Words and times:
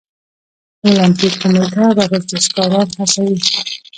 د 0.79 0.83
المپیک 0.93 1.33
کمیټه 1.41 1.85
ورزشکاران 1.99 2.87
هڅوي؟ 2.99 3.37